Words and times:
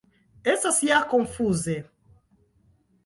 Estas 0.53 0.79
ja 0.87 1.01
konfuze. 1.13 1.77